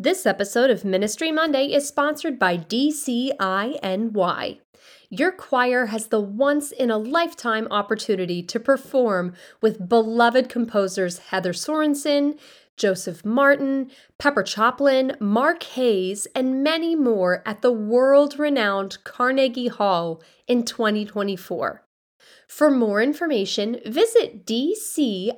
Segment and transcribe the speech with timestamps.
[0.00, 4.60] This episode of Ministry Monday is sponsored by DCINY.
[5.10, 11.52] Your choir has the once in a lifetime opportunity to perform with beloved composers Heather
[11.52, 12.38] Sorenson,
[12.76, 20.22] Joseph Martin, Pepper Choplin, Mark Hayes, and many more at the world renowned Carnegie Hall
[20.46, 21.82] in 2024.
[22.46, 25.36] For more information, visit dciny.org.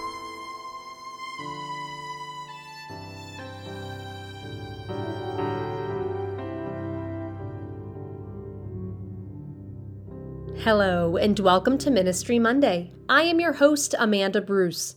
[10.63, 12.91] Hello, and welcome to Ministry Monday.
[13.09, 14.95] I am your host, Amanda Bruce.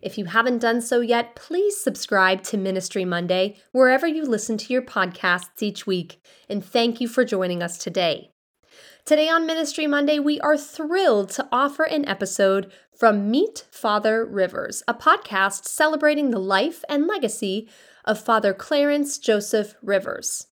[0.00, 4.72] If you haven't done so yet, please subscribe to Ministry Monday wherever you listen to
[4.72, 8.30] your podcasts each week, and thank you for joining us today.
[9.04, 14.84] Today on Ministry Monday, we are thrilled to offer an episode from Meet Father Rivers,
[14.86, 17.68] a podcast celebrating the life and legacy
[18.04, 20.46] of Father Clarence Joseph Rivers.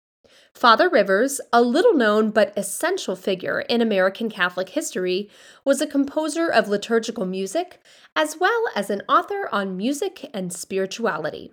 [0.54, 5.28] Father Rivers, a little known but essential figure in American Catholic history,
[5.64, 7.80] was a composer of liturgical music
[8.14, 11.52] as well as an author on music and spirituality.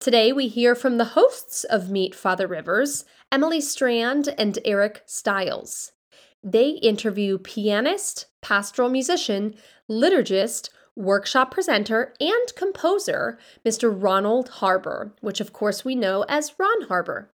[0.00, 5.92] Today we hear from the hosts of Meet Father Rivers, Emily Strand and Eric Styles.
[6.42, 9.54] They interview pianist, pastoral musician,
[9.88, 13.92] liturgist, workshop presenter, and composer, Mr.
[13.94, 17.30] Ronald Harbor, which of course we know as Rawn Harbor.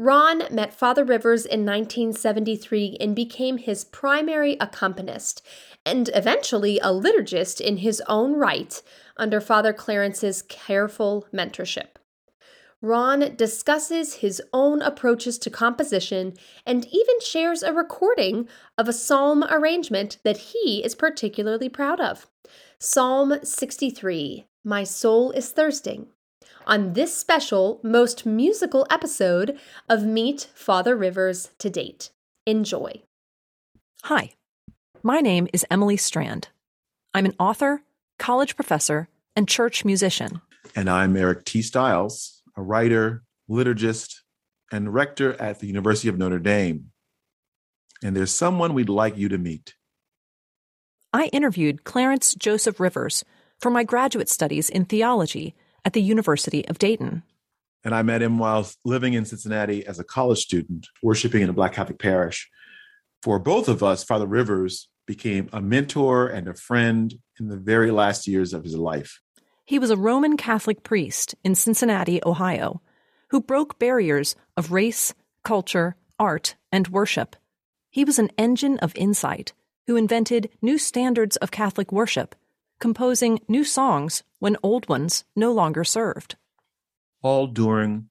[0.00, 5.42] Rawn met Father Rivers in 1973 and became his primary accompanist,
[5.84, 8.80] and eventually a liturgist in his own right
[9.18, 11.98] under Father Clarence's careful mentorship.
[12.80, 16.32] Rawn discusses his own approaches to composition
[16.64, 22.26] and even shares a recording of a psalm arrangement that he is particularly proud of.
[22.78, 26.06] Psalm 63 My soul is thirsting
[26.66, 32.10] on this special, most musical episode of Meet Father Rivers to date.
[32.46, 33.02] Enjoy.
[34.04, 34.30] Hi,
[35.02, 36.48] my name is Emily Strand.
[37.12, 37.82] I'm an author,
[38.18, 40.40] college professor, and church musician.
[40.76, 41.62] And I'm Eric T.
[41.62, 44.16] Styles, a writer, liturgist,
[44.72, 46.90] and rector at the University of Notre Dame.
[48.02, 49.74] And there's someone we'd like you to meet.
[51.12, 53.24] I interviewed Clarence Joseph Rivers
[53.58, 55.54] for my graduate studies in theology
[55.84, 57.22] at the University of Dayton.
[57.84, 61.54] And I met him while living in Cincinnati as a college student, worshiping in a
[61.54, 62.48] Black Catholic parish.
[63.22, 67.90] For both of us, Father Rivers became a mentor and a friend in the very
[67.90, 69.20] last years of his life.
[69.64, 72.82] He was a Roman Catholic priest in Cincinnati, Ohio,
[73.28, 77.36] who broke barriers of race, culture, art, and worship.
[77.88, 79.52] He was an engine of insight
[79.86, 82.34] who invented new standards of Catholic worship
[82.80, 86.36] composing new songs when old ones no longer served.
[87.22, 88.08] All during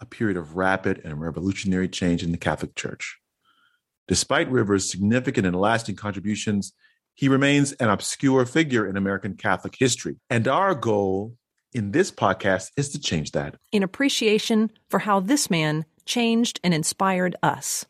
[0.00, 3.18] a period of rapid and revolutionary change in the Catholic Church.
[4.08, 6.72] Despite Rivers' significant and lasting contributions,
[7.14, 10.16] he remains an obscure figure in American Catholic history.
[10.30, 11.36] And our goal
[11.72, 13.56] in this podcast is to change that.
[13.70, 17.86] In appreciation for how this man changed and inspired us.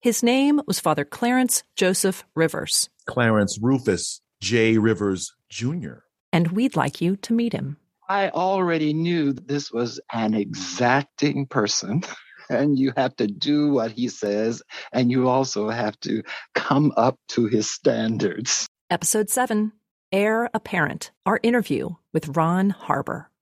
[0.00, 2.88] His name was Father Clarence Joseph Rivers.
[3.06, 4.78] Clarence Rufus J.
[4.78, 5.98] Rivers Jr.
[6.32, 7.76] and we'd like you to meet him.
[8.08, 12.02] I already knew this was an exacting person.
[12.48, 14.62] And you have to do what he says,
[14.92, 16.22] and you also have to
[16.54, 18.68] come up to his standards.
[18.88, 19.72] Episode 7
[20.12, 23.32] Heir Apparent, our interview with Rawn Harbor.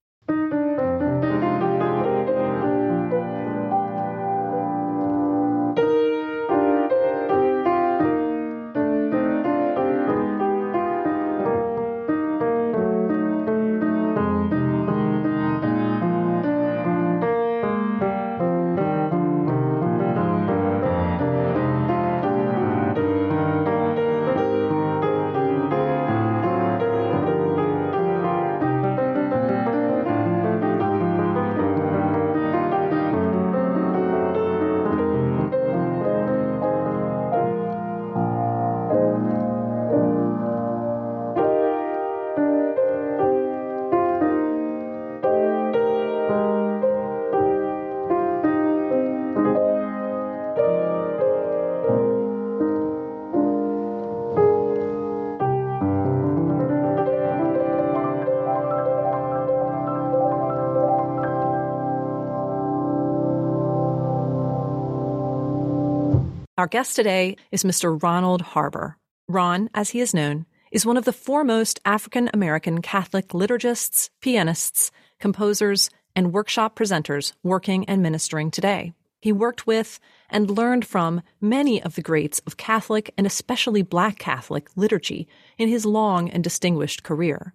[66.64, 68.02] Our guest today is Mr.
[68.02, 68.96] Ronald Harbor.
[69.28, 74.90] Rawn, as he is known, is one of the foremost African American Catholic liturgists, pianists,
[75.20, 78.94] composers, and workshop presenters working and ministering today.
[79.20, 80.00] He worked with
[80.30, 85.28] and learned from many of the greats of Catholic and especially Black Catholic liturgy
[85.58, 87.52] in his long and distinguished career.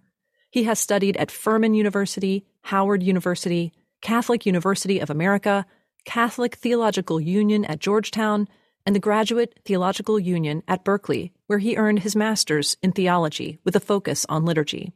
[0.52, 3.72] He has studied at Furman University, Howard University,
[4.02, 5.66] Catholic University of America,
[6.04, 8.46] Catholic Theological Union at Georgetown,
[8.86, 13.76] and the Graduate Theological Union at Berkeley, where he earned his master's in theology with
[13.76, 14.92] a focus on liturgy.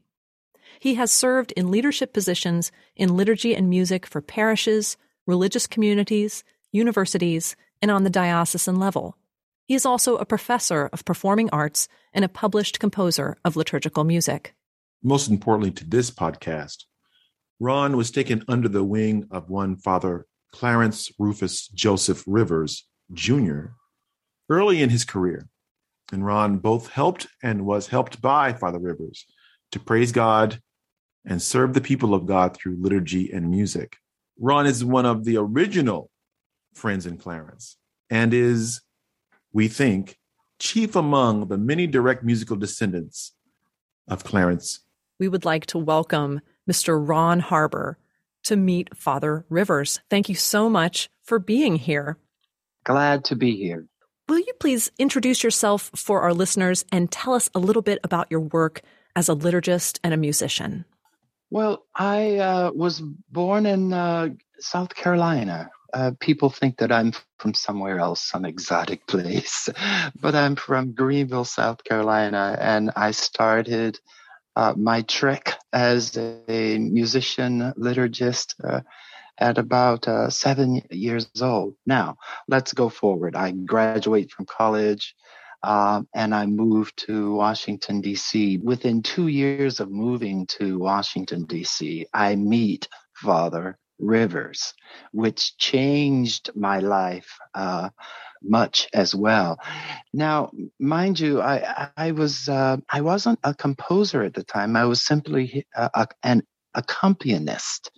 [0.80, 4.96] He has served in leadership positions in liturgy and music for parishes,
[5.26, 9.16] religious communities, universities, and on the diocesan level.
[9.66, 14.54] He is also a professor of performing arts and a published composer of liturgical music.
[15.02, 16.84] Most importantly to this podcast,
[17.60, 23.66] Rawn was taken under the wing of one Father Clarence Rufus Joseph Rivers, Jr.
[24.48, 25.48] early in his career.
[26.12, 29.26] And Rawn both helped and was helped by Father Rivers
[29.72, 30.60] to praise God
[31.24, 33.96] and serve the people of God through liturgy and music.
[34.38, 36.10] Rawn is one of the original
[36.74, 37.76] friends in Clarence
[38.10, 38.82] and is,
[39.52, 40.18] we think,
[40.58, 43.32] chief among the many direct musical descendants
[44.08, 44.80] of Clarence.
[45.18, 46.40] We would like to welcome
[46.70, 47.00] Mr.
[47.06, 47.98] Rawn Harbor
[48.44, 50.00] to meet Father Rivers.
[50.10, 52.18] Thank you so much for being here.
[52.84, 53.86] Glad to be here.
[54.28, 58.28] Will you please introduce yourself for our listeners and tell us a little bit about
[58.30, 58.82] your work
[59.16, 60.84] as a liturgist and a musician?
[61.50, 63.00] Well, I uh, was
[63.30, 65.70] born in uh, South Carolina.
[65.92, 69.68] Uh, people think that I'm from somewhere else, some exotic place,
[70.20, 74.00] but I'm from Greenville, South Carolina, and I started
[74.56, 78.80] uh, my trek as a musician liturgist uh,
[79.38, 81.74] at about uh, seven years old.
[81.86, 82.16] Now,
[82.48, 83.36] let's go forward.
[83.36, 85.14] I graduate from college
[85.64, 88.58] um, and I moved to Washington, D.C.
[88.58, 94.74] Within two years of moving to Washington, D.C., I meet Father Rivers,
[95.12, 97.88] which changed my life uh,
[98.42, 99.58] much as well.
[100.12, 104.76] Now, mind you, I I was uh, I wasn't a composer at the time.
[104.76, 106.42] I was simply a, a, an
[106.74, 107.90] accompanist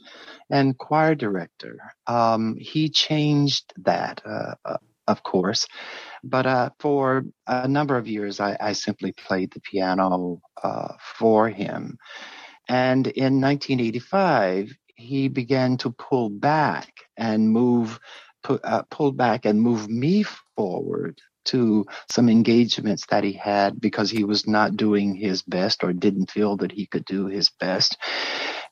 [0.50, 1.78] and choir director.
[2.06, 4.78] Um, he changed that, uh, uh,
[5.08, 5.66] of course,
[6.24, 11.48] but uh, for a number of years, I, I simply played the piano uh, for
[11.48, 11.98] him.
[12.68, 18.00] And in 1985, he began to pull back and move,
[18.44, 20.24] pu- uh, pull back and move me
[20.56, 25.92] forward to some engagements that he had because he was not doing his best or
[25.92, 27.96] didn't feel that he could do his best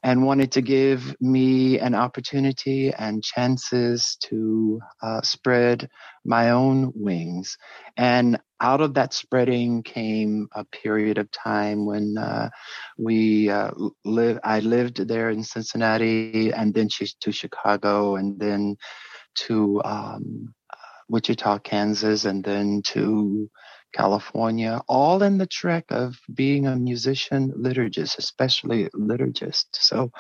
[0.05, 5.89] and wanted to give me an opportunity and chances to uh, spread
[6.27, 7.57] my own wings.
[7.97, 12.51] And out of that spreading came a period of time when uh,
[12.99, 13.71] we uh,
[14.05, 14.39] live.
[14.45, 16.89] I lived there in Cincinnati, and then
[17.21, 18.77] to Chicago, and then
[19.47, 20.55] to um,
[21.09, 23.51] Wichita, Kansas, and then to
[23.95, 29.67] California, all in the trek of being a musician liturgist, especially liturgist.
[29.73, 30.11] So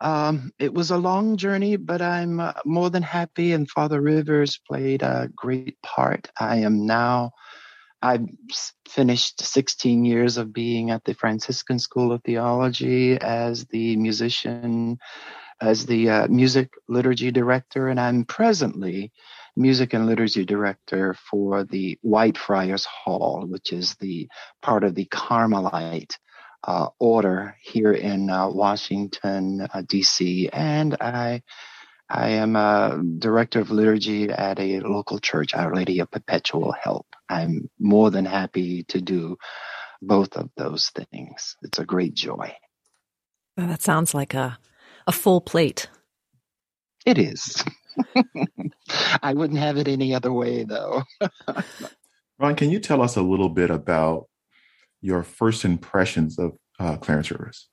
[0.00, 3.52] um, it was a long journey, but I'm uh, more than happy.
[3.52, 6.28] And Father Rivers played a great part.
[6.38, 7.32] I am now
[8.02, 8.26] I've
[8.88, 14.98] finished 16 years of being at the Franciscan School of Theology as the musician,
[15.60, 19.12] as the uh, music liturgy director, and I'm presently
[19.56, 24.28] music and liturgy director for the Whitefriars Hall, which is the
[24.62, 26.18] part of the Carmelite
[26.64, 30.48] uh, order here in uh, Washington, uh, D.C.
[30.52, 31.42] And I,
[32.08, 37.06] I am a director of liturgy at a local church, Our Lady of Perpetual Help.
[37.28, 39.36] I'm more than happy to do
[40.00, 41.56] both of those things.
[41.62, 42.54] It's a great joy.
[43.56, 44.58] Well, that sounds like a
[45.06, 45.88] a full plate.
[47.04, 47.64] It is.
[49.22, 51.02] I wouldn't have it any other way, though.
[52.38, 54.26] Rawn, can you tell us a little bit about
[55.00, 57.68] your first impressions of uh, Clarence Rivers?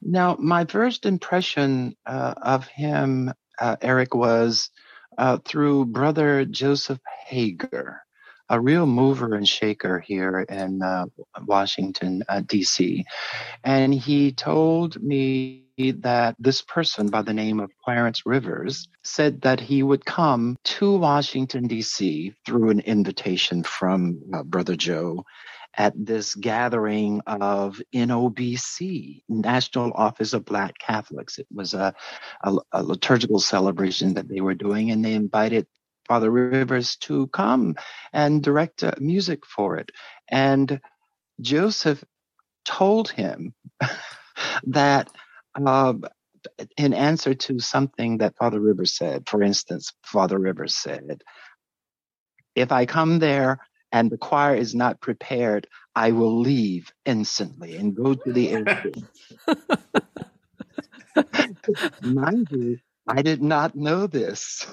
[0.00, 4.70] Now, my first impression uh, of him, uh, Eric, was
[5.18, 8.02] uh, through Brother Joseph Hager,
[8.48, 11.06] a real mover and shaker here in uh,
[11.46, 13.04] Washington, uh, D.C.
[13.62, 19.60] And he told me that this person by the name of Clarence Rivers said that
[19.60, 22.34] he would come to Washington, D.C.
[22.44, 25.24] through an invitation from uh, Brother Joe
[25.74, 31.38] at this gathering of NOBC, National Office of Black Catholics.
[31.38, 31.94] It was a,
[32.44, 35.66] a, a liturgical celebration that they were doing, and they invited
[36.06, 37.76] Father Rivers to come
[38.12, 39.90] and direct uh, music for it.
[40.28, 40.80] And
[41.40, 42.04] Joseph
[42.64, 43.54] told him
[44.64, 45.08] that
[45.54, 45.94] uh,
[46.76, 51.22] in answer to something that Father Rivers said, for instance, Father Rivers said,
[52.54, 53.58] if I come there
[53.92, 58.98] and the choir is not prepared, I will leave instantly and go to the airport.
[62.02, 62.78] Mind you,
[63.08, 64.66] I did not know this.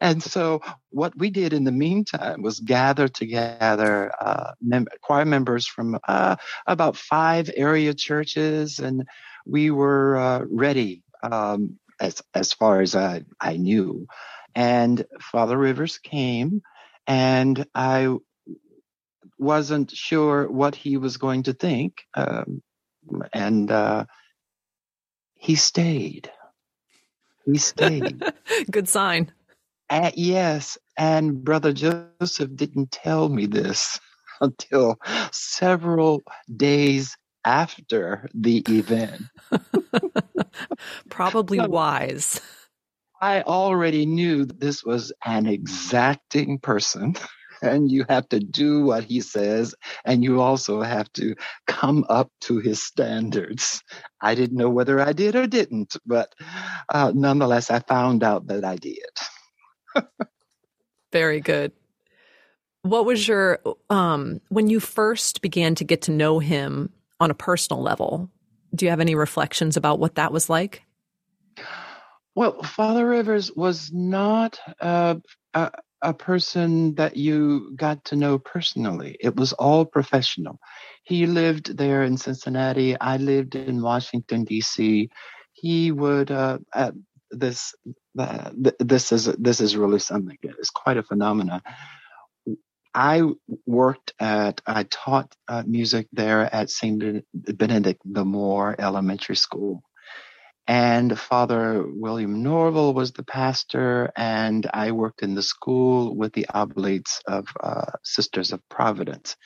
[0.00, 5.66] And so, what we did in the meantime was gather together uh, mem- choir members
[5.66, 9.08] from uh, about five area churches, and
[9.46, 14.06] we were uh, ready um, as as far as I, I knew.
[14.54, 16.62] And Father Rivers came,
[17.06, 18.16] and I
[19.38, 22.62] wasn't sure what he was going to think, um,
[23.32, 24.04] and uh,
[25.34, 26.30] he stayed.
[27.46, 28.30] He stayed.
[28.70, 29.32] Good sign.
[29.90, 34.00] Uh, yes, and Brother Joseph didn't tell me this
[34.40, 34.96] until
[35.32, 36.22] several
[36.56, 39.22] days after the event.
[41.08, 42.40] Probably so, wise.
[43.20, 47.14] I already knew that this was an exacting person
[47.62, 52.30] and you have to do what he says, and you also have to come up
[52.42, 53.82] to his standards.
[54.20, 56.34] I didn't know whether I did or didn't, but
[56.88, 58.98] uh, nonetheless, I found out that I did.
[61.12, 61.72] Very good.
[62.82, 66.90] What was your um when you first began to get to know him
[67.22, 68.30] on a personal level?
[68.74, 70.82] Do you have any reflections about what that was like?
[72.34, 75.16] Well, Father Rivers was not uh,
[75.52, 79.16] a, a person that you got to know personally.
[79.20, 80.58] It was all professional.
[81.04, 82.98] He lived there in Cincinnati.
[82.98, 85.10] I lived in Washington D.C.
[85.52, 86.94] He would uh, at
[87.30, 87.74] this
[88.18, 90.38] uh, this is this is really something.
[90.42, 91.62] It's quite a phenomenon.
[92.94, 93.22] I
[93.66, 99.82] worked at I taught uh, music there at Saint Benedict the Moor Elementary School
[100.68, 106.46] and Father William Norvel was the pastor, and I worked in the school with the
[106.54, 109.36] Oblates of uh, Sisters of Providence.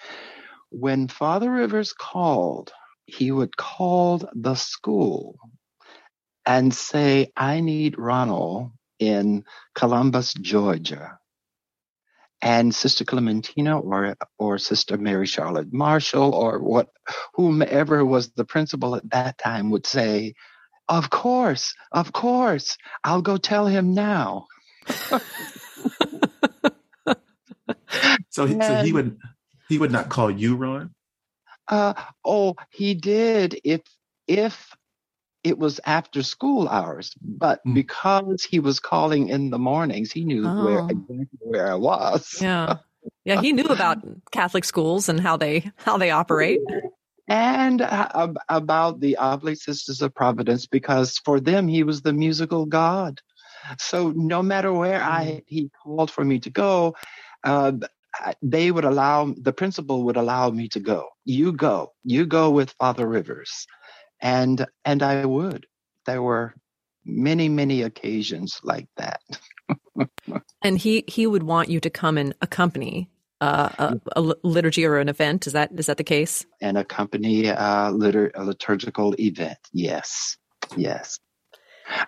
[0.70, 2.72] When Father Rivers called,
[3.06, 5.38] he would call the school
[6.44, 11.18] and say, I need Ronald in Columbus, Georgia.
[12.46, 16.90] And Sister Clementina or or Sister Mary Charlotte Marshall or what
[17.34, 20.34] whomever was the principal at that time would say,
[20.88, 22.76] of course, of course.
[23.02, 24.46] I'll go tell him now.
[28.30, 29.18] so, he, so he would
[29.68, 30.94] he would not call you, Rawn.
[31.66, 33.82] Uh, oh, he did if
[34.28, 34.72] if
[35.46, 37.74] it was after school hours, but mm.
[37.74, 40.64] because he was calling in the mornings, he knew oh.
[40.64, 42.38] where exactly where I was.
[42.40, 42.78] Yeah,
[43.24, 43.98] yeah, he knew about
[44.32, 46.60] Catholic schools and how they how they operate
[47.28, 52.66] and uh, about the Oblate Sisters of Providence because for them he was the musical
[52.66, 53.20] god.
[53.78, 55.42] So no matter where I mm.
[55.46, 56.94] he called for me to go,
[57.42, 57.72] uh,
[58.42, 61.08] they would allow the principal would allow me to go.
[61.24, 63.66] You go, you go with Father Rivers,
[64.20, 65.66] and and I would.
[66.06, 66.54] There were
[67.04, 69.20] many many occasions like that.
[70.62, 74.98] and he he would want you to come and accompany uh, a, a, liturgy or
[74.98, 75.46] an event.
[75.46, 76.44] Is that is that the case?
[76.60, 79.58] And accompany uh, litur- a liturgical event.
[79.72, 80.36] Yes,
[80.76, 81.18] yes.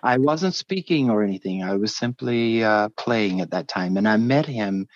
[0.03, 1.63] I wasn't speaking or anything.
[1.63, 4.87] I was simply uh, playing at that time, and I met him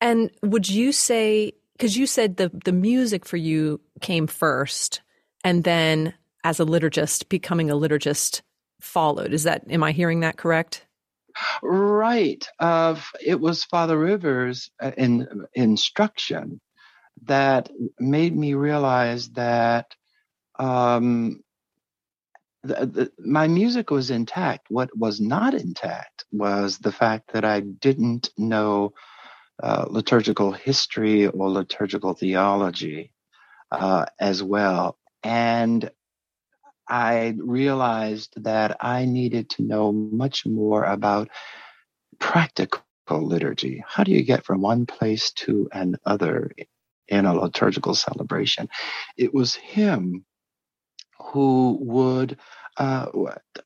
[0.03, 5.01] And would you say because you said the the music for you came first,
[5.43, 6.13] and then
[6.45, 8.43] as a liturgist, becoming a liturgist
[8.83, 9.33] followed.
[9.33, 10.87] Is that am I hearing that correct?
[11.63, 12.47] Right.
[12.61, 16.61] Uh, it was Father Rivers' uh, in, instruction
[17.25, 19.87] that made me realize that
[20.59, 21.43] um,
[22.65, 24.67] the, my music was intact.
[24.71, 28.95] What was not intact was the fact that I didn't know
[29.63, 33.13] uh, liturgical history or liturgical theology
[33.71, 34.99] uh, as well.
[35.23, 35.91] And
[36.89, 41.29] I realized that I needed to know much more about
[42.19, 43.83] practical liturgy.
[43.87, 46.53] How do you get from one place to another
[47.09, 48.69] in a liturgical celebration?
[49.17, 50.25] It was him
[51.25, 52.39] who would,
[52.77, 53.07] uh,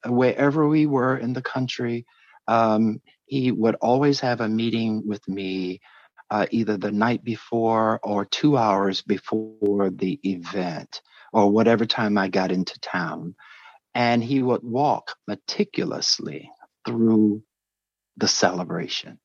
[0.07, 2.07] wherever we were in the country,
[2.47, 5.81] um, he would always have a meeting with me
[6.31, 11.01] uh, either the night before or two hours before the event
[11.33, 13.35] or whatever time I got into town.
[13.95, 16.51] And he would walk meticulously
[16.87, 17.43] through
[18.17, 19.19] the celebration.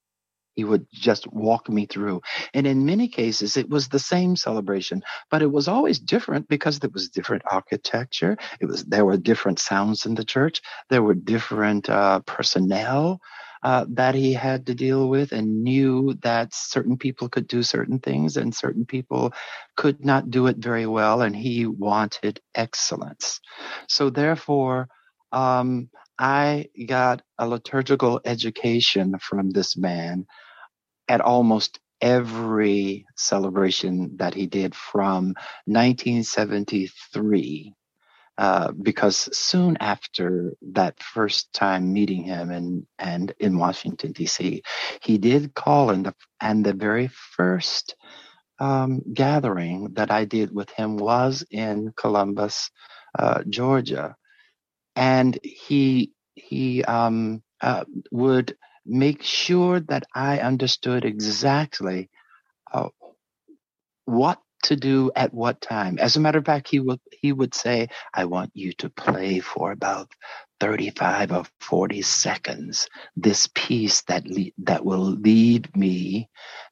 [0.56, 2.22] He would just walk me through.
[2.54, 6.80] And in many cases, it was the same celebration, but it was always different because
[6.80, 8.38] there was different architecture.
[8.60, 10.62] It was, there were different sounds in the church.
[10.90, 13.20] There were different uh, personnel
[13.64, 18.00] uh, that he had to deal with and knew that certain people could do certain
[18.00, 19.34] things and certain people
[19.78, 21.22] could not do it very well.
[21.22, 23.40] And he wanted excellence.
[23.88, 24.90] So therefore,
[25.32, 25.90] um,
[26.24, 30.26] I got a liturgical education from this man
[31.10, 37.74] at almost every celebration that he did from 1973
[38.38, 44.64] uh, because soon after that first time meeting him and and in Washington D.C.,
[45.02, 47.98] he did call in the and the very first
[48.60, 52.72] um, gathering that I did with him was in Columbus,
[53.20, 54.16] uh, Georgia,
[54.96, 62.10] and he he um, uh, would make sure that I understood exactly
[62.74, 62.90] uh,
[64.06, 66.00] what to do at what time.
[66.00, 69.40] As a matter of fact, he would he would say, "I want you to play
[69.40, 70.12] for about
[70.64, 76.30] 35 or 40 seconds this piece that le- that will lead me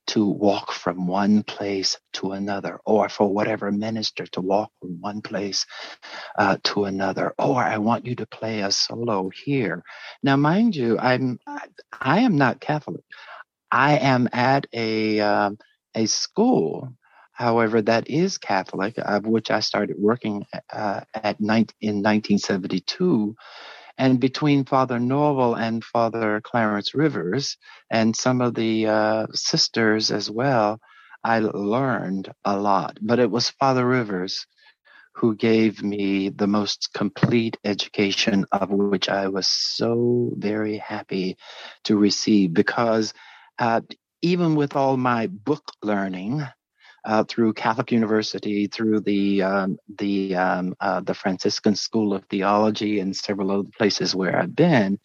[0.07, 5.21] to walk from one place to another or for whatever minister to walk from one
[5.21, 5.65] place
[6.39, 9.83] uh, to another or i want you to play a solo here
[10.23, 11.37] now mind you i'm
[12.01, 13.03] i am not catholic
[13.71, 15.57] i am at a um,
[15.95, 16.89] a school
[17.33, 21.39] however, that is Catholic, of which I started working uh, at
[21.81, 23.35] in 1972.
[23.97, 27.57] And between Father Norvel and Father Clarence Rivers
[27.89, 30.79] and some of the uh, sisters as well,
[31.23, 32.97] I learned a lot.
[33.01, 34.47] But it was Father Rivers
[35.15, 41.37] who gave me the most complete education of which I was so very happy
[41.83, 43.13] to receive because
[43.59, 43.81] uh,
[44.21, 46.43] even with all my book learning,
[47.03, 52.99] uh, through Catholic University, through the um, the um, uh, the Franciscan School of Theology,
[52.99, 54.99] and several other places where I've been.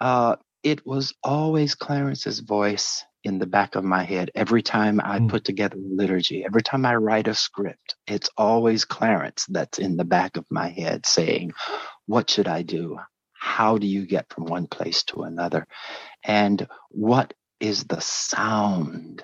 [0.00, 5.18] Uh, it was always Clarence's voice in the back of my head every time I
[5.18, 5.28] mm.
[5.28, 6.44] put together a liturgy.
[6.44, 10.68] Every time I write a script, it's always Clarence that's in the back of my
[10.68, 11.52] head saying,
[12.06, 12.98] "What should I do?
[13.32, 15.66] How do you get from one place to another?
[16.24, 19.22] And what is the sound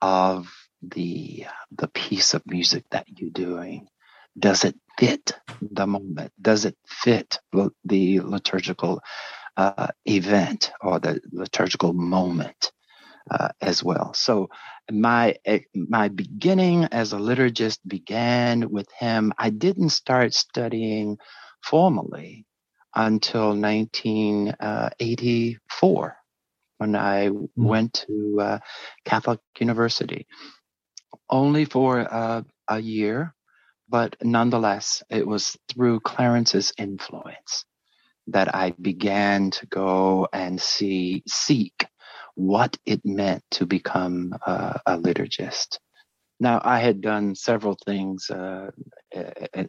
[0.00, 0.50] of
[0.82, 3.88] the the piece of music that you're doing.
[4.38, 6.32] Does it fit the moment?
[6.40, 7.38] Does it fit
[7.84, 9.02] the liturgical
[9.56, 12.72] uh, event or the liturgical moment
[13.30, 14.14] uh, as well?
[14.14, 14.48] So
[14.90, 19.34] my eh, my beginning as a liturgist began with him.
[19.38, 21.18] I didn't start studying
[21.62, 22.46] formally
[22.94, 26.16] until 1984
[26.78, 27.48] when I mm.
[27.56, 28.58] went to uh,
[29.04, 30.26] Catholic University
[31.30, 33.34] only for uh, a year,
[33.88, 37.64] but nonetheless, it was through Clarence's influence
[38.28, 41.86] that I began to go and see, seek
[42.34, 45.78] what it meant to become a liturgist.
[46.40, 48.30] now, I had done several things.
[48.30, 48.70] Uh,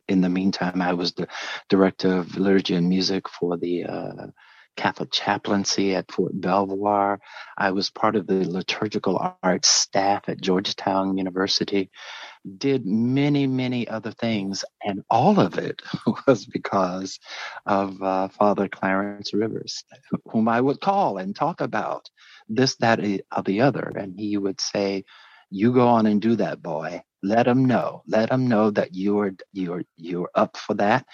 [0.08, 1.28] in the meantime, I was the
[1.70, 4.28] director of liturgy and music for the uh,
[4.76, 7.20] Catholic chaplaincy at Fort Belvoir.
[7.58, 11.90] I was part of the liturgical arts staff at Georgetown University.
[12.58, 15.82] Did many, many other things, and all of it
[16.28, 17.20] was because
[17.66, 19.84] of uh, Father Clarence Rivers,
[20.32, 22.10] whom I would call and talk about
[22.50, 23.94] this, that, or the other.
[23.96, 25.06] And he would say,
[25.50, 27.04] you go on and do that, boy.
[27.22, 28.02] Let them know.
[28.08, 31.06] Let them know that you're you're you're up for that,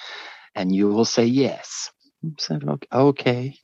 [0.55, 1.91] and you will say yes.
[2.91, 3.55] Okay.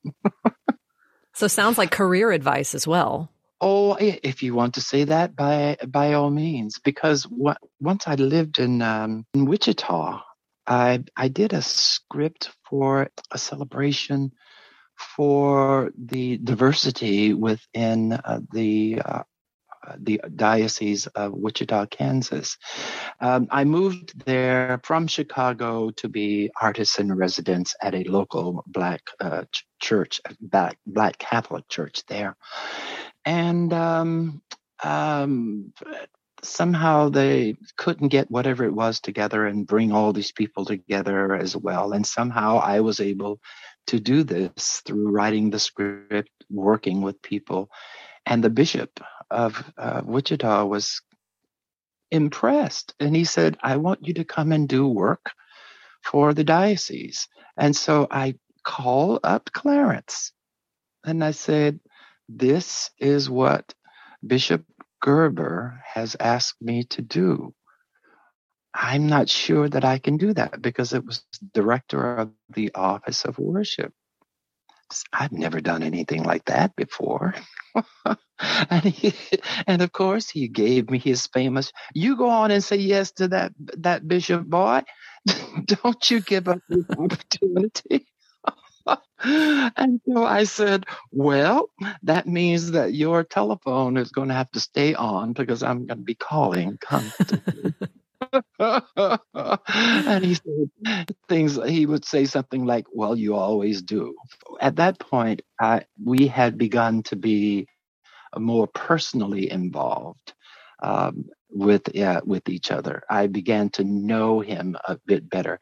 [1.34, 3.32] so sounds like career advice as well.
[3.62, 8.16] Oh, if you want to say that, by by all means, because what, once I
[8.16, 10.22] lived in um, in Wichita,
[10.68, 14.32] I I did a script for a celebration
[14.98, 19.24] for the diversity within uh, the uh,
[19.98, 22.58] the Diocese of Wichita, Kansas.
[23.20, 29.02] Um, I moved there from Chicago to be artist in residence at a local black
[29.20, 32.36] uh, ch- church, black, black Catholic church there.
[33.26, 34.42] And um,
[34.84, 35.74] um,
[36.44, 41.56] somehow they couldn't get whatever it was together and bring all these people together as
[41.56, 41.94] well.
[41.94, 43.40] And somehow I was able
[43.88, 47.70] to do this through writing the script, working with people.
[48.26, 51.02] And the bishop of uh, Wichita was
[52.12, 52.94] impressed.
[53.00, 55.32] And he said, I want you to come and do work
[56.04, 57.28] for the diocese.
[57.58, 60.32] And so I call up Clarence
[61.06, 61.80] and I said,
[62.28, 63.74] This is what
[64.26, 64.64] Bishop
[65.02, 67.54] Gerber has asked me to do.
[68.74, 73.24] I'm not sure that I can do that because it was director of the office
[73.24, 73.94] of worship.
[75.14, 77.36] I've never done anything like that before.
[78.70, 79.14] and he,
[79.68, 83.30] and of course he gave me his famous, you go on and say yes to
[83.30, 84.84] that, that bishop boy.
[85.66, 88.08] Don't you give up this opportunity.
[88.88, 91.70] and so I said, well,
[92.04, 96.00] that means that your telephone is going to have to stay on because I'm going
[96.00, 97.76] to be calling constantly.
[98.60, 100.70] and he said
[101.30, 104.16] things he would say something like well you always do.
[104.62, 107.68] At that point I, we had begun to be
[108.38, 110.34] more personally involved
[110.84, 113.04] um, with uh, with each other.
[113.10, 115.60] I began to know him a bit better.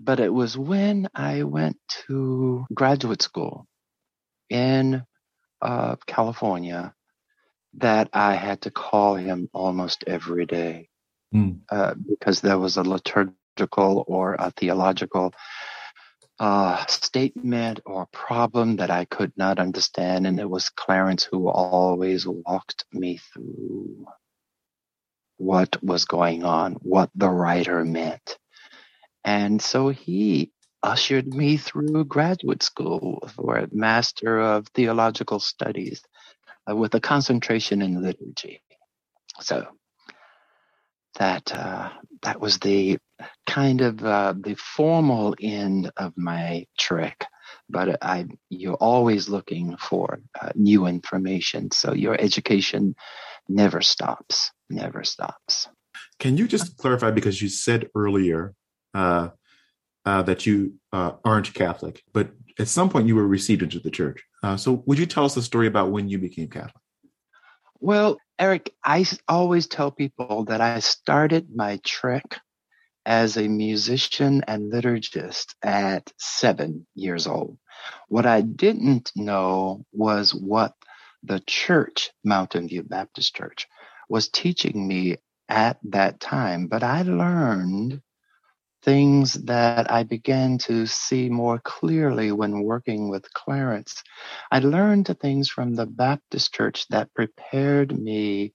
[0.00, 1.76] But it was when i went
[2.08, 3.66] to graduate school
[4.50, 5.04] in
[5.62, 6.94] uh, california
[7.76, 10.89] that i had to call him almost every day
[11.34, 11.60] mm.
[11.70, 15.32] uh, because there was a liturgical or a theological
[16.38, 20.26] uh, statement or problem that I could not understand.
[20.26, 24.06] And it was Clarence who always walked me through
[25.36, 28.38] what was going on, what the writer meant.
[29.24, 36.02] And so he ushered me through graduate school for a Master of Theological Studies
[36.70, 38.62] uh, with a concentration in liturgy.
[39.40, 39.66] So
[41.18, 41.90] that uh,
[42.22, 42.98] that was the
[43.46, 47.24] kind of uh, the formal end of my trick.
[47.68, 52.94] But I, you're always looking for uh, new information, so your education
[53.48, 55.68] never stops, never stops.
[56.18, 58.54] Can you just clarify because you said earlier
[58.94, 59.30] uh,
[60.04, 63.90] uh, that you uh, aren't Catholic, but at some point you were received into the
[63.90, 64.22] church.
[64.56, 66.82] so would you tell us the story about when you became Catholic?
[67.80, 72.40] Well, Eric, I always tell people that I started my trek
[73.06, 77.58] as a musician and liturgist at seven years old.
[78.08, 80.74] What I didn't know was what
[81.22, 83.68] the church, Mountain View Baptist Church,
[84.08, 85.18] was teaching me
[85.50, 86.68] at that time.
[86.68, 88.00] But I learned
[88.82, 94.02] things that I began to see more clearly when working with Clarence.
[94.50, 98.54] I learned things from the Baptist church that prepared me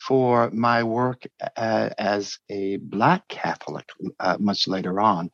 [0.00, 1.22] for my work
[1.56, 3.88] as a Black Catholic
[4.20, 5.30] uh, much later on.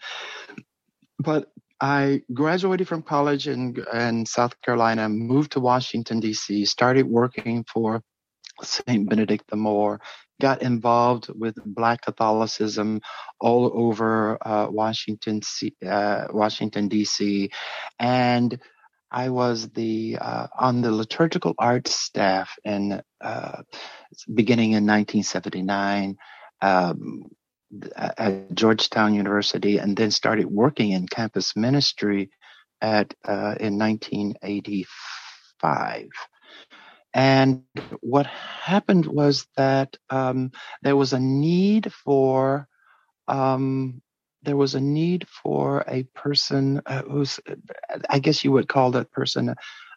[1.18, 7.64] But I graduated from college in, in South Carolina, moved to Washington, D.C., started working
[7.64, 8.02] for
[8.62, 9.08] St.
[9.08, 10.00] Benedict the Moor,
[10.42, 13.00] got involved with Black Catholicism
[13.38, 15.40] all over uh, Washington,
[15.86, 17.48] uh, Washington D.C.,
[18.00, 18.58] and
[19.12, 23.62] I was the uh, on the liturgical arts staff in uh,
[24.34, 26.16] beginning in 1979
[26.60, 27.30] um,
[27.96, 32.30] at Georgetown University, and then started working in campus ministry
[32.80, 36.08] at uh, in 1985
[37.14, 37.64] And
[38.00, 42.68] what happened was that um, there was a need for
[43.28, 44.02] um,
[44.42, 47.38] there was a need for a person uh, who's
[48.08, 49.54] I guess you would call that person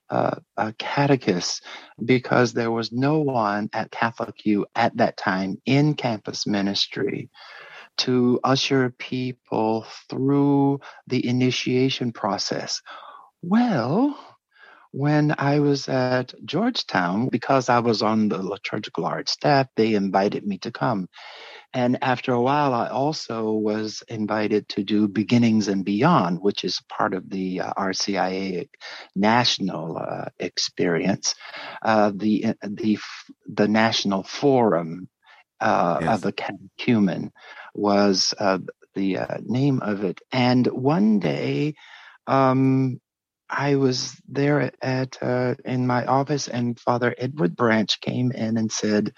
[0.09, 1.63] a catechist
[2.03, 7.29] because there was no one at Catholic U at that time in campus ministry
[7.97, 12.81] to usher people through the initiation process.
[13.41, 14.17] Well,
[14.95, 20.47] when I was at Georgetown, because I was on the liturgical arts staff, they invited
[20.47, 21.09] me to come.
[21.73, 26.81] And after a while, I also was invited to do Beginnings and Beyond, which is
[26.87, 28.69] part of the uh, RCIA
[29.13, 31.35] national uh, experience,
[31.81, 32.97] uh, the the
[33.47, 35.09] the national forum
[35.59, 36.15] uh, yes.
[36.15, 37.33] of the catechumen
[37.73, 38.59] was uh,
[38.93, 40.21] the uh, name of it.
[40.31, 41.75] And one day,
[42.27, 43.01] um,
[43.49, 48.71] I was there at uh, in my office, and Father Edward Branch came in and
[48.71, 49.13] said,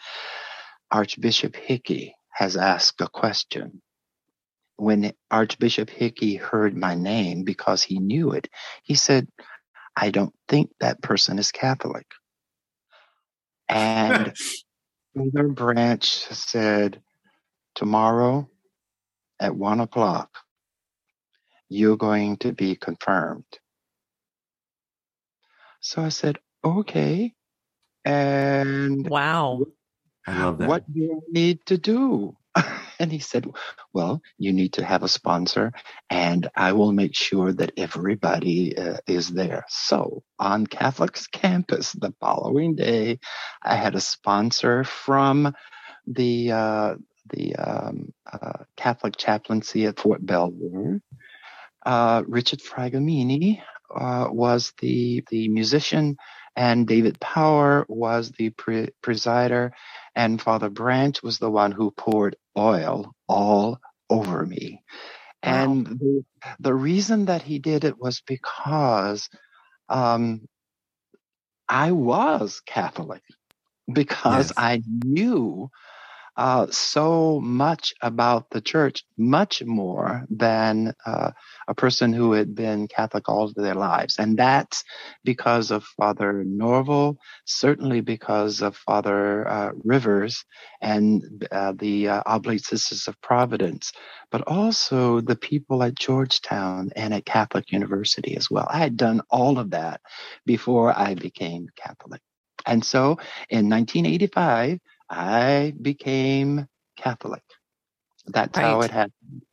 [0.92, 3.82] Archbishop Hickey has asked a question.
[4.78, 8.50] When Archbishop Hickey heard my name because he knew it,
[8.84, 9.28] he said,
[9.96, 12.08] I don't think that person is Catholic.
[13.70, 14.34] And
[15.16, 17.02] Father Branch said,
[17.76, 18.50] Tomorrow
[19.40, 20.32] at one o'clock,
[21.70, 23.46] you're going to be confirmed.
[25.88, 27.34] So I said, Okay.
[28.04, 29.64] And wow.
[30.28, 30.68] I love that.
[30.68, 32.36] What do you need to do?
[33.00, 33.48] and he said,
[33.94, 35.72] Well, you need to have a sponsor,
[36.10, 39.64] and I will make sure that everybody uh, is there.
[39.70, 43.20] So on Catholic's campus the following day,
[43.64, 45.54] I had a sponsor from
[46.06, 46.96] the uh,
[47.30, 51.00] the um, uh, Catholic chaplaincy at Fort Belvoir.
[51.86, 53.62] Uh, Richard Fragamini
[53.94, 56.18] uh, was the the musician
[56.58, 59.72] and David Power was the pre- presider,
[60.16, 64.82] and Father Branch was the one who poured oil all over me.
[65.44, 65.52] Wow.
[65.54, 66.26] And the,
[66.60, 69.30] the, reason that he did it was because
[69.88, 70.48] um,
[71.70, 73.22] I was Catholic,
[73.92, 74.54] because yes.
[74.58, 75.70] I knew
[76.38, 81.32] uh, so much about the church, much more than uh,
[81.68, 84.18] a person who had been Catholic all their lives.
[84.20, 84.84] And that's
[85.24, 90.46] because of Father Norvel, certainly because of Father uh, Rivers
[90.80, 93.92] and uh, the uh, Oblate Sisters of Providence,
[94.32, 98.68] but also the people at Georgetown and at Catholic University as well.
[98.70, 100.02] I had done all of that
[100.46, 102.22] before I became Catholic.
[102.68, 103.18] And so
[103.50, 106.68] in 1985, I became
[106.98, 107.44] Catholic.
[108.26, 108.64] That's right.
[108.64, 109.44] how it happened.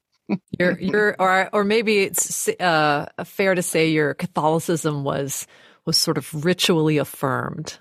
[0.58, 5.46] you're, you're, or, or maybe it's uh, fair to say your Catholicism was
[5.86, 7.78] was sort of ritually affirmed.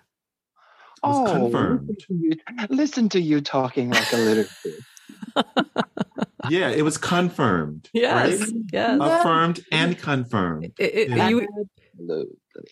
[1.04, 1.90] Oh, confirmed.
[1.90, 4.46] Listen to, you, listen to you talking like a little
[6.50, 7.90] yeah, it was confirmed.
[7.94, 8.50] Yes, right?
[8.72, 9.00] yes.
[9.02, 10.74] Affirmed and confirmed.
[10.78, 11.30] It, it, yeah.
[11.30, 11.48] you,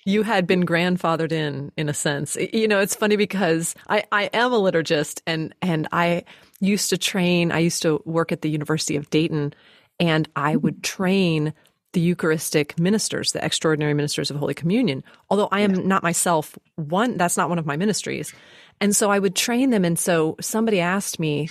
[0.05, 2.37] you had been grandfathered in, in a sense.
[2.53, 6.23] You know, it's funny because I, I am a liturgist and, and I
[6.59, 9.53] used to train, I used to work at the University of Dayton
[9.99, 10.61] and I hmm.
[10.61, 11.53] would train
[11.93, 15.03] the Eucharistic ministers, the extraordinary ministers of Holy Communion.
[15.29, 15.81] Although I am yeah.
[15.83, 18.33] not myself one, that's not one of my ministries.
[18.79, 19.83] And so I would train them.
[19.83, 21.49] And so somebody asked me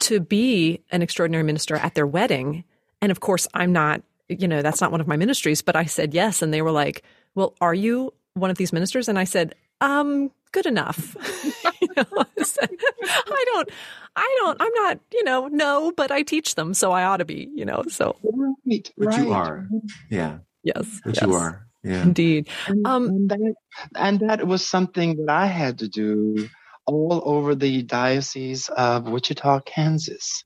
[0.00, 2.64] to be an extraordinary minister at their wedding.
[3.02, 5.84] And of course, I'm not, you know, that's not one of my ministries, but I
[5.84, 6.40] said yes.
[6.40, 9.08] And they were like, well, are you one of these ministers?
[9.08, 11.16] And I said, um, good enough.
[11.82, 12.04] you know,
[12.38, 12.70] I, said,
[13.02, 13.70] I don't,
[14.16, 17.24] I don't, I'm not, you know, no, but I teach them, so I ought to
[17.24, 18.16] be, you know, so.
[18.22, 19.18] Right, but right.
[19.20, 19.68] you are.
[20.10, 20.38] Yeah.
[20.62, 21.00] Yes.
[21.04, 21.26] But yes.
[21.26, 21.66] you are.
[21.82, 22.02] Yeah.
[22.02, 22.48] Indeed.
[22.66, 23.54] And, um, and, that,
[23.96, 26.48] and that was something that I had to do
[26.86, 30.44] all over the diocese of Wichita, Kansas.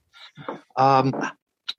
[0.76, 1.12] Um,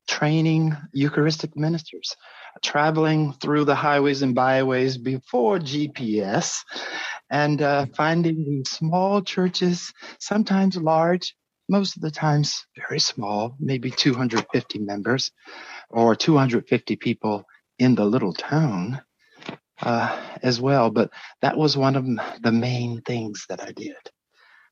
[0.08, 2.15] training Eucharistic ministers
[2.62, 6.60] traveling through the highways and byways before GPS
[7.30, 11.36] and uh, finding these small churches, sometimes large,
[11.70, 15.32] most of the times very small, maybe 250 members
[15.90, 17.46] or 250 people
[17.78, 19.02] in the little town
[19.82, 20.90] uh, as well.
[20.90, 22.06] But that was one of
[22.42, 23.96] the main things that I did.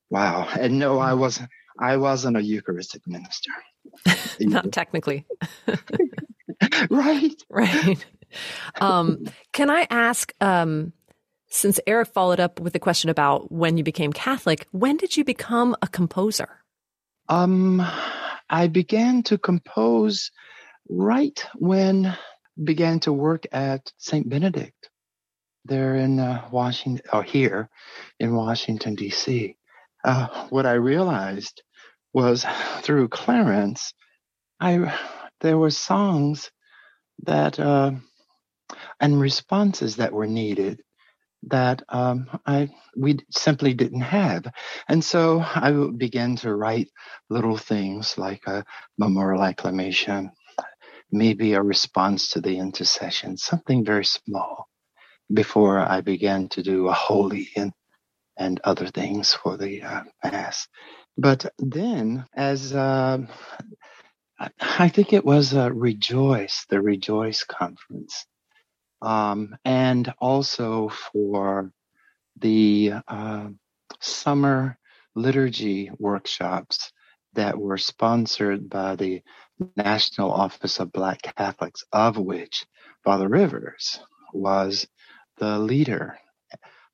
[0.10, 0.48] Wow.
[0.60, 3.52] And no, I wasn't, I wasn't a Eucharistic minister.
[4.40, 5.26] Not technically.
[6.90, 7.44] right.
[7.50, 8.06] Right.
[8.82, 10.94] Um, can I ask, um,
[11.50, 15.24] since Eric followed up with a question about when you became Catholic, when did you
[15.24, 16.64] become a composer?
[17.30, 17.82] Um,
[18.50, 20.32] I began to compose
[20.90, 22.18] right when I
[22.64, 24.28] began to work at St.
[24.28, 24.90] Benedict
[25.66, 27.70] there in uh, Washington, or here
[28.20, 29.58] in Washington, D.C.
[30.04, 31.62] Uh, what I realized
[32.14, 32.46] was
[32.82, 33.94] through Clarence,
[34.60, 34.98] I
[35.42, 36.52] there were songs
[37.24, 37.92] that uh,
[39.00, 40.82] and responses that were needed
[41.44, 44.46] that um, I we simply didn't have,
[44.88, 46.90] and so I began to write
[47.30, 48.66] little things like a
[48.98, 50.32] memorial acclamation,
[51.12, 54.68] maybe a response to the intercession, something very small,
[55.34, 57.72] before I began to do a holy and
[58.38, 60.68] and other things for the uh, mass.
[61.18, 63.20] But then, as uh,
[64.62, 68.26] I think it was a Rejoice, the Rejoice conference
[69.02, 71.72] um, and also for
[72.40, 73.50] the uh,
[74.02, 74.78] summer
[75.16, 76.92] liturgy workshops
[77.34, 79.22] that were sponsored by the
[79.78, 82.66] National Office of Black Catholics, of which
[83.04, 84.00] Father Rivers
[84.34, 84.88] was
[85.38, 86.20] the leader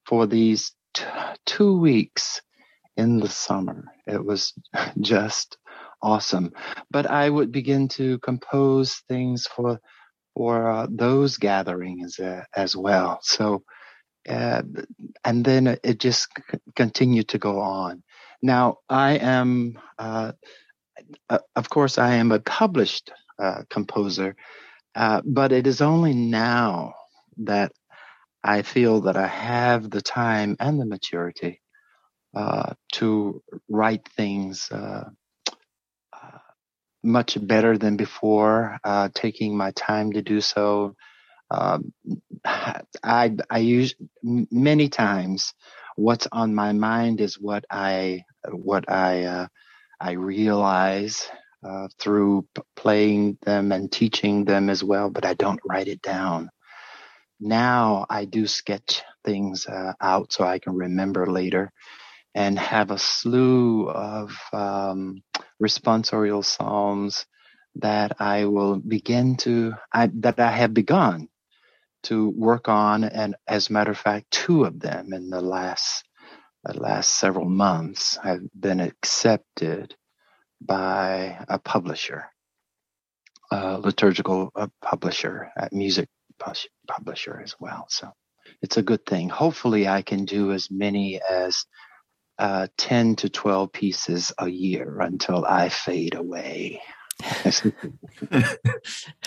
[0.05, 1.05] for these t-
[1.45, 2.41] two weeks
[2.97, 3.85] in the summer.
[4.07, 4.53] It was
[5.01, 5.57] just
[6.03, 6.53] awesome.
[6.91, 9.79] But I would begin to compose things for
[10.35, 13.19] for uh, those gatherings uh, as well.
[13.23, 13.63] So,
[14.29, 14.63] uh,
[15.25, 18.03] and then it just c- continued to go on.
[18.41, 20.33] Now, I am, uh,
[21.29, 23.11] uh, of course, I am a published
[23.41, 24.35] uh, composer,
[25.25, 26.93] but it is only now
[27.39, 27.71] that
[28.43, 31.61] I feel that I have the time and the maturity
[32.93, 34.69] to write things
[37.03, 40.95] much better than before, uh, taking my time to do so.
[41.51, 41.93] Um,
[42.45, 45.53] I, I use many times
[45.95, 49.47] what's on my mind is what I, what I, uh,
[50.01, 51.27] I realize,
[51.67, 56.01] uh, through p- playing them and teaching them as well, but I don't write it
[56.01, 56.49] down.
[57.39, 61.71] Now I do sketch things uh, out so I can remember later
[62.35, 65.21] and have a slew of um,
[65.61, 67.25] responsorial psalms
[67.75, 71.27] that I will begin to, I, that I have begun
[72.03, 73.03] to work on.
[73.03, 76.03] And as a matter of fact, two of them in the last,
[76.63, 79.95] the last several months have been accepted
[80.61, 82.25] by a publisher,
[83.51, 86.09] a liturgical uh, publisher, a music
[86.87, 87.85] publisher as well.
[87.89, 88.11] So
[88.61, 89.29] it's a good thing.
[89.29, 91.65] Hopefully I can do as many as
[92.39, 96.81] uh, 10 to 12 pieces a year until I fade away.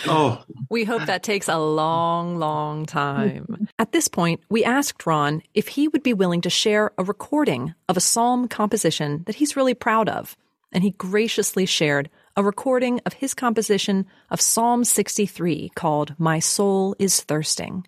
[0.06, 0.44] oh.
[0.68, 3.68] We hope that takes a long, long time.
[3.78, 7.74] At this point, we asked Rawn if he would be willing to share a recording
[7.88, 10.36] of a psalm composition that he's really proud of.
[10.72, 16.94] And he graciously shared a recording of his composition of Psalm 63 called My Soul
[16.98, 17.86] is Thirsting.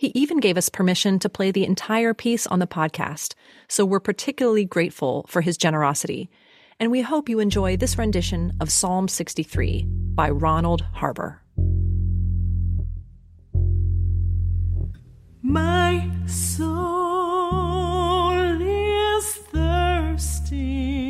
[0.00, 3.34] He even gave us permission to play the entire piece on the podcast,
[3.68, 6.30] so we're particularly grateful for his generosity.
[6.78, 9.84] And we hope you enjoy this rendition of Psalm 63
[10.14, 11.42] by Ronald Harbor.
[15.42, 17.52] My soul
[18.62, 21.09] is thirsting.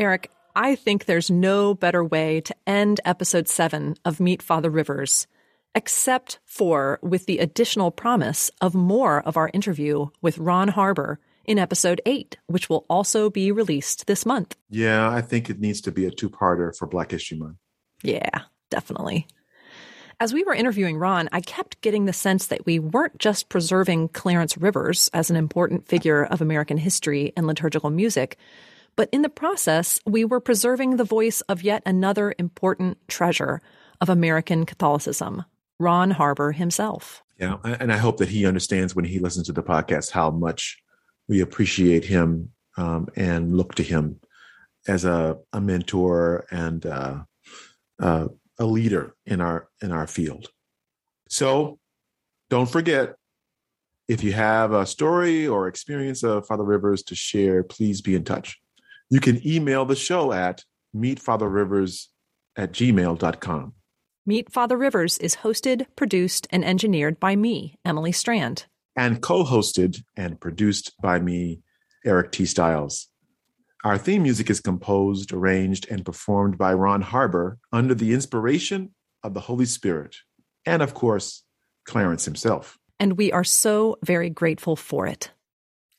[0.00, 5.26] Eric, I think there's no better way to end episode seven of Meet Father Rivers,
[5.74, 11.58] except for with the additional promise of more of our interview with Rawn Harbor in
[11.58, 14.56] episode eight, which will also be released this month.
[14.70, 17.56] Yeah, I think it needs to be a two-parter for Black History Month.
[18.02, 19.26] Yeah, definitely.
[20.18, 24.08] As we were interviewing Rawn, I kept getting the sense that we weren't just preserving
[24.08, 28.38] Clarence Rivers as an important figure of American history and liturgical music,
[28.96, 33.60] but in the process, we were preserving the voice of yet another important treasure
[34.00, 35.44] of American Catholicism,
[35.78, 37.22] Rawn Harbor himself.
[37.38, 40.78] Yeah, and I hope that he understands when he listens to the podcast how much
[41.28, 44.20] we appreciate him um, and look to him
[44.86, 47.20] as a, a mentor and uh,
[47.98, 48.28] uh,
[48.58, 50.48] a leader in our in our field.
[51.28, 51.78] So,
[52.50, 53.14] don't forget
[54.08, 58.24] if you have a story or experience of Father Rivers to share, please be in
[58.24, 58.60] touch.
[59.10, 62.06] You can email the show at meetfatherrivers
[62.56, 63.74] at gmail.com.
[64.26, 68.66] Meet Father Rivers is hosted, produced, and engineered by me, Emily Strand.
[68.96, 71.60] and co hosted and produced by me,
[72.04, 72.44] Eric T.
[72.44, 73.08] Styles.
[73.82, 79.32] Our theme music is composed, arranged, and performed by Rawn Harbor under the inspiration of
[79.32, 80.16] the Holy Spirit,
[80.66, 81.42] and of course,
[81.86, 82.78] Clarence himself.
[82.98, 85.30] And we are so very grateful for it.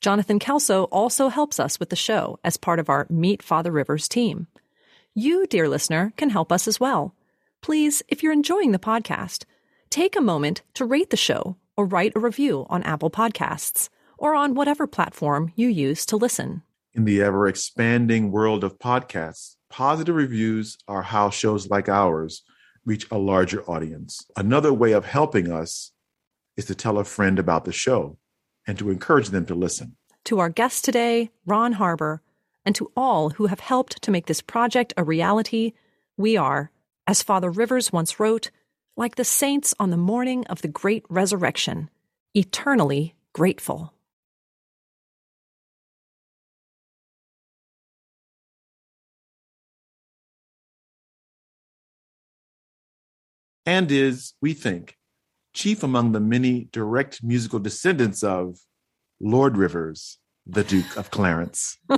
[0.02, 4.08] Jonathan Kelso also helps us with the show as part of our Meet Father Rivers
[4.08, 4.48] team.
[5.14, 7.14] You, dear listener, can help us as well.
[7.60, 9.44] Please, if you're enjoying the podcast,
[9.90, 14.34] take a moment to rate the show or write a review on Apple Podcasts or
[14.34, 16.62] on whatever platform you use to listen.
[16.94, 22.42] In the ever expanding world of podcasts, positive reviews are how shows like ours
[22.84, 24.26] reach a larger audience.
[24.36, 25.92] Another way of helping us
[26.56, 28.18] is to tell a friend about the show
[28.66, 29.96] and to encourage them to listen.
[30.24, 32.22] To our guest today, Rawn Harbor,
[32.64, 35.72] and to all who have helped to make this project a reality,
[36.16, 36.70] we are,
[37.06, 38.50] as Father Rivers once wrote,
[38.96, 41.90] like the saints on the morning of the great resurrection,
[42.34, 43.94] eternally grateful.
[53.64, 54.98] And is, we think,
[55.54, 58.58] chief among the many direct musical descendants of
[59.20, 61.78] Lord Rivers, the Duke of Clarence.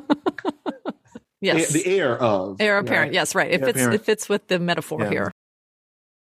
[1.40, 1.74] Yes.
[1.74, 2.58] The heir of.
[2.58, 3.12] Heir apparent.
[3.12, 3.50] Yes, right.
[3.50, 3.94] It Heir fits, apparent.
[3.96, 5.10] it fits with the metaphor Yeah.
[5.10, 5.32] here.